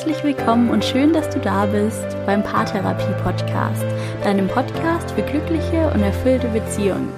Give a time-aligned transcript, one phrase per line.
[0.00, 3.84] Herzlich willkommen und schön, dass du da bist beim Paartherapie Podcast,
[4.24, 7.12] deinem Podcast für glückliche und erfüllte Beziehungen.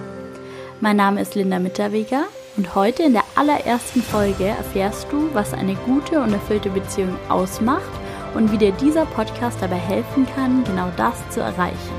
[0.80, 2.24] Mein Name ist Linda Mitterweger
[2.56, 7.92] und heute in der allerersten Folge erfährst du, was eine gute und erfüllte Beziehung ausmacht
[8.34, 11.94] und wie dir dieser Podcast dabei helfen kann, genau das zu erreichen.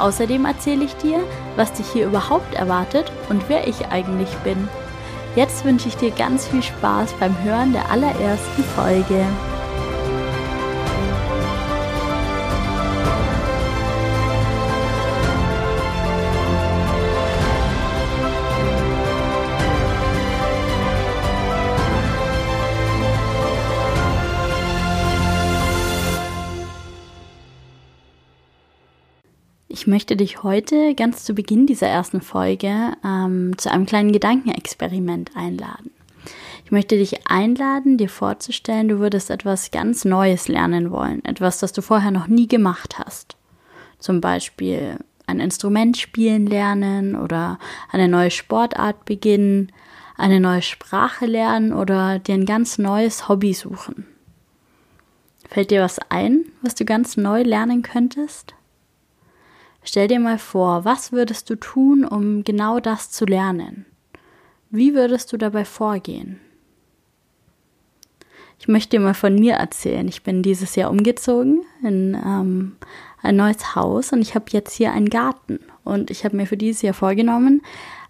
[0.00, 1.20] Außerdem erzähle ich dir,
[1.54, 4.68] was dich hier überhaupt erwartet und wer ich eigentlich bin.
[5.36, 9.24] Jetzt wünsche ich dir ganz viel Spaß beim Hören der allerersten Folge.
[29.84, 35.32] Ich möchte dich heute ganz zu Beginn dieser ersten Folge ähm, zu einem kleinen Gedankenexperiment
[35.36, 35.90] einladen.
[36.64, 41.74] Ich möchte dich einladen, dir vorzustellen, du würdest etwas ganz Neues lernen wollen, etwas, das
[41.74, 43.36] du vorher noch nie gemacht hast.
[43.98, 47.58] Zum Beispiel ein Instrument spielen lernen oder
[47.92, 49.70] eine neue Sportart beginnen,
[50.16, 54.06] eine neue Sprache lernen oder dir ein ganz neues Hobby suchen.
[55.46, 58.54] Fällt dir was ein, was du ganz neu lernen könntest?
[59.84, 63.84] Stell dir mal vor, was würdest du tun, um genau das zu lernen?
[64.70, 66.40] Wie würdest du dabei vorgehen?
[68.58, 70.08] Ich möchte dir mal von mir erzählen.
[70.08, 72.76] Ich bin dieses Jahr umgezogen in ähm,
[73.20, 75.60] ein neues Haus und ich habe jetzt hier einen Garten.
[75.84, 77.60] Und ich habe mir für dieses Jahr vorgenommen,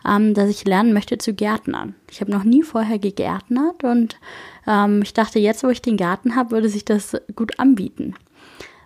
[0.08, 1.96] ähm, dass ich lernen möchte zu gärtnern.
[2.08, 4.20] Ich habe noch nie vorher gegärtnert und
[4.68, 8.14] ähm, ich dachte, jetzt, wo ich den Garten habe, würde sich das gut anbieten.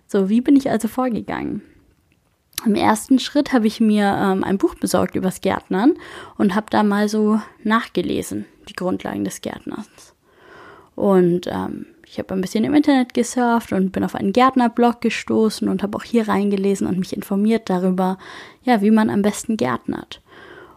[0.07, 1.61] So, wie bin ich also vorgegangen?
[2.65, 5.95] Im ersten Schritt habe ich mir ähm, ein Buch besorgt übers Gärtnern
[6.37, 10.15] und habe da mal so nachgelesen, die Grundlagen des Gärtners.
[10.97, 15.69] Und ähm, ich habe ein bisschen im Internet gesurft und bin auf einen Gärtnerblog gestoßen
[15.69, 18.19] und habe auch hier reingelesen und mich informiert darüber,
[18.65, 20.21] ja, wie man am besten gärtnert.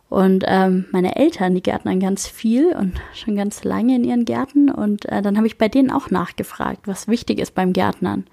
[0.09, 4.69] Und ähm, meine Eltern, die gärtnern ganz viel und schon ganz lange in ihren Gärten.
[4.69, 8.25] Und äh, dann habe ich bei denen auch nachgefragt, was wichtig ist beim Gärtnern.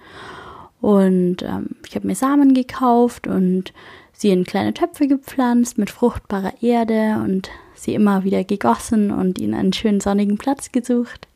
[0.81, 3.73] Und ähm, ich habe mir Samen gekauft und
[4.13, 9.55] sie in kleine Töpfe gepflanzt mit fruchtbarer Erde und sie immer wieder gegossen und ihnen
[9.55, 11.29] einen schönen sonnigen Platz gesucht.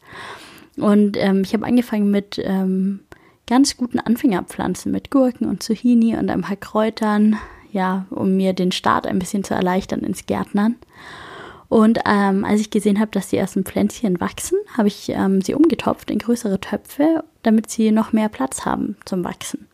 [0.76, 3.00] Und ähm, ich habe angefangen mit ähm,
[3.46, 7.36] ganz guten Anfängerpflanzen, mit Gurken und Zucchini und ein paar Kräutern,
[7.72, 10.76] ja, um mir den Start ein bisschen zu erleichtern ins Gärtnern.
[11.72, 15.54] Und ähm, als ich gesehen habe, dass die ersten Pflänzchen wachsen, habe ich ähm, sie
[15.54, 19.66] umgetopft in größere Töpfe, damit sie noch mehr Platz haben zum Wachsen.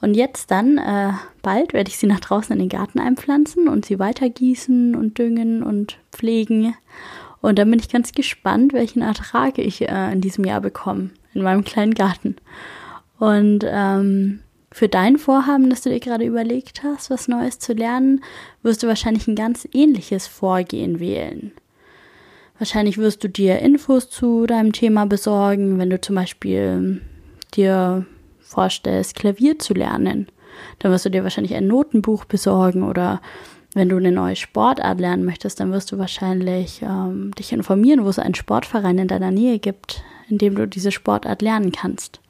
[0.00, 1.12] Und jetzt dann, äh,
[1.42, 5.18] bald werde ich sie nach draußen in den Garten einpflanzen und sie weiter gießen und
[5.18, 6.74] düngen und pflegen.
[7.42, 11.42] Und dann bin ich ganz gespannt, welchen Ertrag ich äh, in diesem Jahr bekomme in
[11.42, 12.36] meinem kleinen Garten.
[13.18, 14.40] Und ähm,
[14.72, 18.22] für dein Vorhaben, das du dir gerade überlegt hast, was Neues zu lernen,
[18.62, 21.52] wirst du wahrscheinlich ein ganz ähnliches Vorgehen wählen.
[22.58, 27.02] Wahrscheinlich wirst du dir Infos zu deinem Thema besorgen, wenn du zum Beispiel
[27.54, 28.06] dir
[28.40, 30.28] vorstellst, Klavier zu lernen.
[30.78, 33.20] Dann wirst du dir wahrscheinlich ein Notenbuch besorgen oder
[33.74, 38.08] wenn du eine neue Sportart lernen möchtest, dann wirst du wahrscheinlich ähm, dich informieren, wo
[38.08, 42.20] es einen Sportverein in deiner Nähe gibt, in dem du diese Sportart lernen kannst.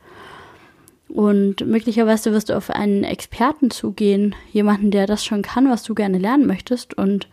[1.13, 5.95] Und möglicherweise wirst du auf einen Experten zugehen, jemanden, der das schon kann, was du
[5.95, 6.95] gerne lernen möchtest.
[6.95, 7.29] Und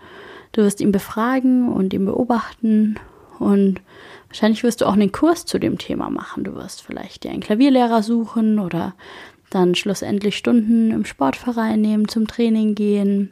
[0.51, 2.99] du wirst ihn befragen und ihn beobachten.
[3.39, 3.79] Und
[4.27, 6.43] wahrscheinlich wirst du auch einen Kurs zu dem Thema machen.
[6.43, 8.95] Du wirst vielleicht dir einen Klavierlehrer suchen oder
[9.49, 13.31] dann schlussendlich Stunden im Sportverein nehmen, zum Training gehen,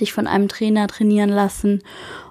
[0.00, 1.82] dich von einem Trainer trainieren lassen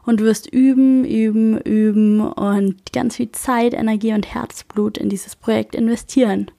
[0.07, 5.75] und wirst üben, üben, üben und ganz viel Zeit, Energie und Herzblut in dieses Projekt
[5.75, 6.49] investieren.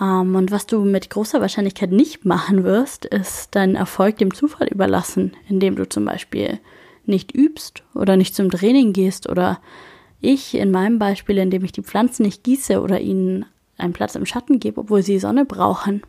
[0.00, 4.68] Ähm, und was du mit großer Wahrscheinlichkeit nicht machen wirst, ist deinen Erfolg dem Zufall
[4.68, 6.58] überlassen, indem du zum Beispiel
[7.06, 9.60] nicht übst oder nicht zum Training gehst oder
[10.20, 13.44] ich in meinem Beispiel, indem ich die Pflanzen nicht gieße oder ihnen
[13.76, 16.02] einen Platz im Schatten gebe, obwohl sie Sonne brauchen.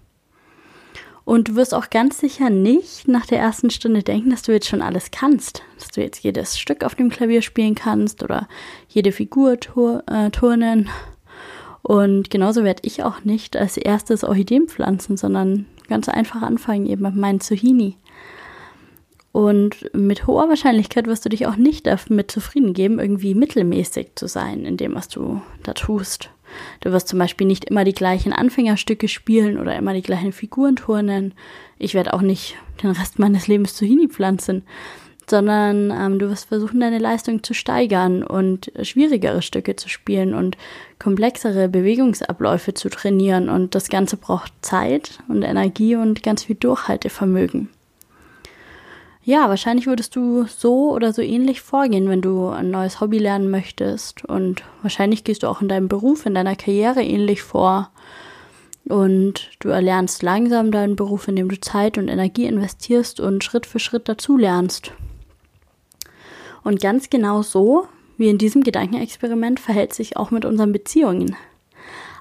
[1.26, 4.68] Und du wirst auch ganz sicher nicht nach der ersten Stunde denken, dass du jetzt
[4.68, 8.48] schon alles kannst, dass du jetzt jedes Stück auf dem Klavier spielen kannst oder
[8.88, 10.88] jede Figur tur äh, turnen
[11.86, 17.04] und genauso werde ich auch nicht als erstes Orchideen pflanzen, sondern ganz einfach anfangen eben
[17.04, 17.96] mit meinen Zucchini.
[19.32, 24.28] Und mit hoher Wahrscheinlichkeit wirst du dich auch nicht damit zufrieden geben, irgendwie mittelmäßig zu
[24.28, 26.32] sein in dem, was du da tust.
[26.80, 30.78] Du wirst zum Beispiel nicht immer die gleichen Anfängerstücke spielen oder immer die gleichen Figuren
[30.78, 31.36] turnen.
[31.78, 34.64] Ich werde auch nicht den Rest meines Lebens Zucchini pflanzen,
[35.30, 40.58] sondern ähm, du wirst versuchen, deine Leistung zu steigern und schwierigere Stücke zu spielen und
[41.00, 43.50] komplexere Bewegungsabläufe zu trainieren.
[43.50, 47.70] Und das Ganze braucht Zeit und Energie und ganz viel Durchhaltevermögen.
[49.24, 53.50] Ja, wahrscheinlich würdest du so oder so ähnlich vorgehen, wenn du ein neues Hobby lernen
[53.50, 54.24] möchtest.
[54.24, 57.90] Und wahrscheinlich gehst du auch in deinem Beruf, in deiner Karriere ähnlich vor.
[58.88, 63.80] Und du erlernst langsam deinen Beruf, indem du Zeit und Energie investierst und Schritt für
[63.80, 64.92] Schritt dazulernst.
[66.66, 71.36] Und ganz genau so, wie in diesem Gedankenexperiment, verhält sich auch mit unseren Beziehungen.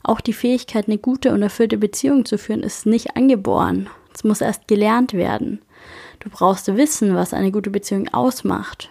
[0.03, 3.89] Auch die Fähigkeit, eine gute und erfüllte Beziehung zu führen, ist nicht angeboren.
[4.15, 5.63] Es muss erst gelernt werden.
[6.21, 8.91] Du brauchst wissen, was eine gute Beziehung ausmacht.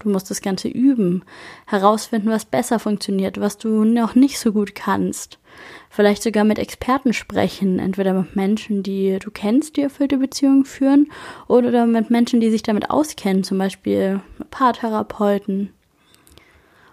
[0.00, 1.24] Du musst das Ganze üben,
[1.64, 5.38] herausfinden, was besser funktioniert, was du noch nicht so gut kannst.
[5.90, 11.08] Vielleicht sogar mit Experten sprechen, entweder mit Menschen, die du kennst, die erfüllte Beziehungen führen,
[11.46, 14.20] oder mit Menschen, die sich damit auskennen, zum Beispiel
[14.50, 15.70] Paartherapeuten.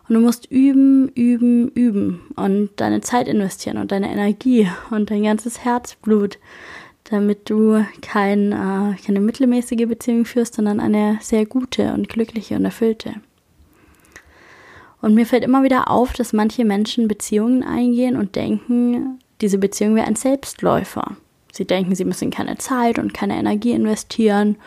[0.08, 5.24] Und du musst üben, üben, üben und deine Zeit investieren und deine Energie und dein
[5.24, 6.38] ganzes Herzblut,
[7.06, 12.66] damit du kein, äh, keine mittelmäßige Beziehung führst, sondern eine sehr gute und glückliche und
[12.66, 13.16] erfüllte.
[15.01, 19.95] Und mir fällt immer wieder auf, dass manche Menschen Beziehungen eingehen und denken, diese Beziehung
[19.95, 21.18] wäre ein Selbstläufer.
[21.51, 24.57] Sie denken, sie müssen keine Zeit und keine Energie investieren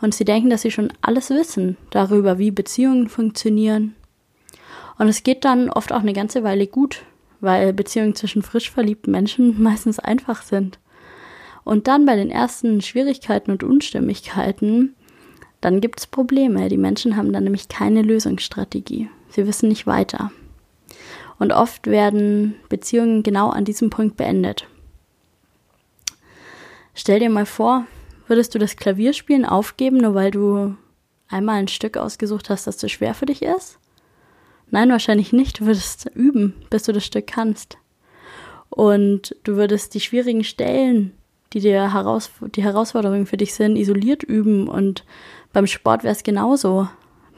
[0.00, 3.94] und sie denken, dass sie schon alles wissen darüber, wie Beziehungen funktionieren.
[4.98, 7.02] Und es geht dann oft auch eine ganze Weile gut,
[7.40, 10.78] weil Beziehungen zwischen frisch verliebten Menschen meistens einfach sind.
[11.64, 14.94] Und dann bei den ersten Schwierigkeiten und Unstimmigkeiten,
[15.60, 16.68] dann gibt es Probleme.
[16.68, 19.08] Die Menschen haben dann nämlich keine Lösungsstrategie.
[19.28, 20.30] Sie wissen nicht weiter.
[21.38, 24.66] Und oft werden Beziehungen genau an diesem Punkt beendet.
[26.94, 27.86] Stell dir mal vor,
[28.26, 30.76] würdest du das Klavierspielen aufgeben, nur weil du
[31.28, 33.78] einmal ein Stück ausgesucht hast, das zu schwer für dich ist?
[34.70, 35.60] Nein, wahrscheinlich nicht.
[35.60, 37.76] Du würdest üben, bis du das Stück kannst.
[38.70, 41.12] Und du würdest die schwierigen Stellen
[41.52, 45.04] die dir heraus die Herausforderungen für dich sind, isoliert üben und
[45.52, 46.88] beim Sport wäre es genauso.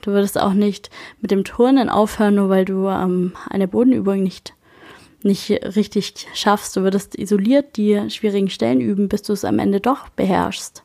[0.02, 0.90] Du würdest auch nicht
[1.20, 4.54] mit dem Turnen aufhören, nur weil du ähm, eine Bodenübung nicht
[5.24, 6.76] nicht richtig schaffst.
[6.76, 10.84] Du würdest isoliert die schwierigen Stellen üben, bis du es am Ende doch beherrschst.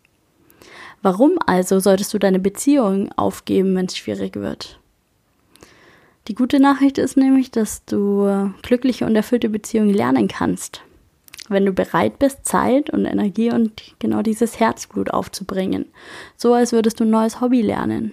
[1.04, 4.80] Warum also solltest du deine Beziehung aufgeben, wenn es schwierig wird?
[6.28, 10.82] Die gute Nachricht ist nämlich, dass du glückliche und erfüllte Beziehungen lernen kannst
[11.50, 15.86] wenn du bereit bist, Zeit und Energie und genau dieses Herzblut aufzubringen.
[16.38, 18.12] So als würdest du ein neues Hobby lernen.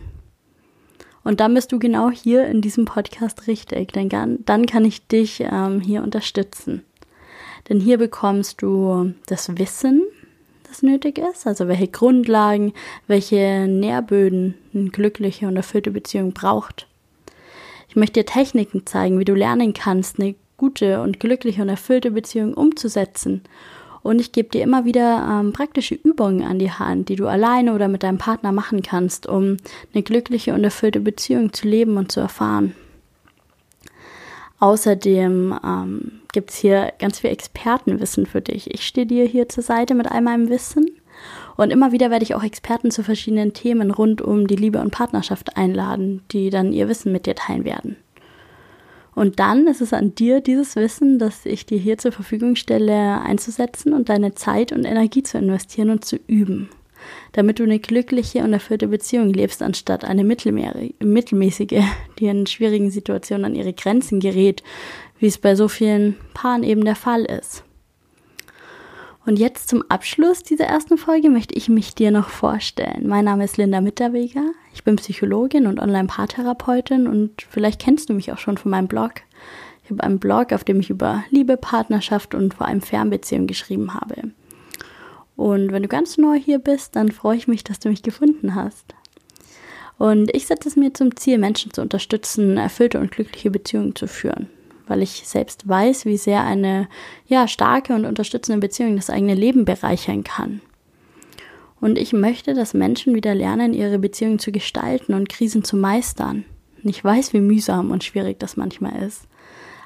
[1.22, 4.08] Und dann bist du genau hier in diesem Podcast richtig, denn
[4.44, 6.84] dann kann ich dich ähm, hier unterstützen.
[7.69, 10.02] Denn hier bekommst du das Wissen,
[10.67, 12.72] das nötig ist, also welche Grundlagen,
[13.06, 16.87] welche Nährböden eine glückliche und erfüllte Beziehung braucht.
[17.88, 22.12] Ich möchte dir Techniken zeigen, wie du lernen kannst, eine gute und glückliche und erfüllte
[22.12, 23.43] Beziehung umzusetzen.
[24.02, 27.75] Und ich gebe dir immer wieder ähm, praktische Übungen an die Hand, die du alleine
[27.75, 29.58] oder mit deinem Partner machen kannst, um
[29.93, 32.75] eine glückliche und erfüllte Beziehung zu leben und zu erfahren.
[34.58, 38.73] Außerdem ähm, gibt es hier ganz viel Expertenwissen für dich.
[38.73, 40.87] Ich stehe dir hier zur Seite mit all meinem Wissen
[41.57, 44.90] und immer wieder werde ich auch Experten zu verschiedenen Themen rund um die Liebe und
[44.90, 47.97] Partnerschaft einladen, die dann ihr Wissen mit dir teilen werden.
[49.14, 53.21] Und dann ist es an dir, dieses Wissen, das ich dir hier zur Verfügung stelle,
[53.21, 56.69] einzusetzen und deine Zeit und Energie zu investieren und zu üben,
[57.33, 61.85] damit du eine glückliche und erfüllte Beziehung lebst, anstatt eine mittelmäßige,
[62.19, 64.62] die in schwierigen Situationen an ihre Grenzen gerät,
[65.19, 67.64] wie es bei so vielen Paaren eben der Fall ist.
[69.27, 73.07] Und jetzt zum Abschluss dieser ersten Folge möchte ich mich dir noch vorstellen.
[73.07, 74.45] Mein Name ist Linda Mitterweger.
[74.73, 79.12] Ich bin Psychologin und Online-Paartherapeutin und vielleicht kennst du mich auch schon von meinem Blog.
[79.85, 83.93] Ich habe einen Blog, auf dem ich über Liebe, Partnerschaft und vor allem Fernbeziehungen geschrieben
[83.93, 84.31] habe.
[85.37, 88.55] Und wenn du ganz neu hier bist, dann freue ich mich, dass du mich gefunden
[88.55, 88.95] hast.
[89.99, 94.07] Und ich setze es mir zum Ziel, Menschen zu unterstützen, erfüllte und glückliche Beziehungen zu
[94.07, 94.49] führen
[94.90, 96.88] weil ich selbst weiß, wie sehr eine
[97.26, 100.61] ja, starke und unterstützende Beziehung das eigene Leben bereichern kann.
[101.80, 106.44] Und ich möchte, dass Menschen wieder lernen, ihre Beziehungen zu gestalten und Krisen zu meistern.
[106.82, 109.28] Und ich weiß, wie mühsam und schwierig das manchmal ist.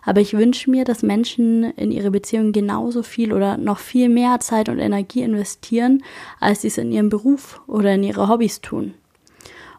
[0.03, 4.41] Aber ich wünsche mir, dass Menschen in ihre Beziehungen genauso viel oder noch viel mehr
[4.41, 6.03] Zeit und Energie investieren,
[6.41, 8.95] als sie es in ihrem Beruf oder in ihre Hobbys tun.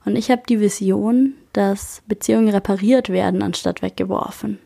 [0.05, 4.60] Und ich habe die Vision, dass Beziehungen repariert werden, anstatt weggeworfen.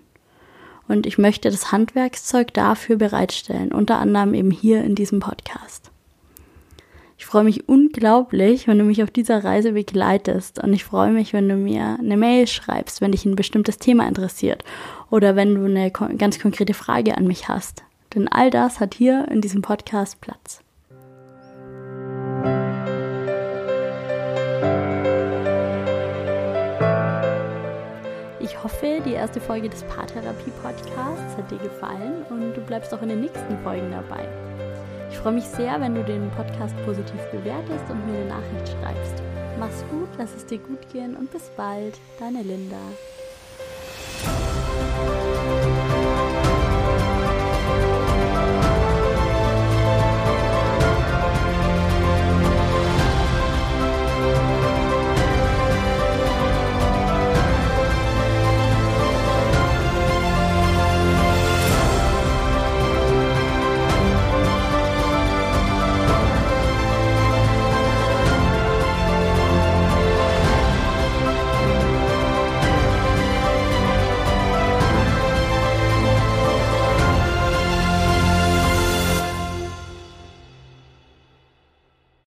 [0.90, 5.92] Und ich möchte das Handwerkszeug dafür bereitstellen, unter anderem eben hier in diesem Podcast.
[7.20, 10.64] Ich freue mich unglaublich, wenn du mich auf dieser Reise begleitest.
[10.64, 14.08] Und ich freue mich, wenn du mir eine Mail schreibst, wenn dich ein bestimmtes Thema
[14.08, 14.64] interessiert
[15.12, 17.84] oder wenn du eine ganz konkrete Frage an mich hast.
[18.16, 20.62] Denn all das hat hier in diesem Podcast Platz.
[29.20, 33.92] Erste Folge des Paartherapie-Podcasts hat dir gefallen und du bleibst auch in den nächsten Folgen
[33.92, 34.28] dabei.
[35.12, 39.24] Ich freue mich sehr, wenn du den Podcast positiv bewertest und mir eine Nachricht schreibst.
[39.60, 42.78] Mach's gut, lass es dir gut gehen und bis bald, deine Linda.